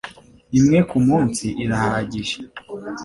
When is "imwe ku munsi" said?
0.57-1.45